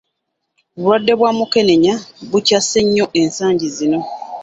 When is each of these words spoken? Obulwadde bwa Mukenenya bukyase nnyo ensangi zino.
Obulwadde 0.75 1.13
bwa 1.19 1.31
Mukenenya 1.37 1.93
bukyase 2.29 2.79
nnyo 2.85 3.05
ensangi 3.21 3.67
zino. 3.75 3.99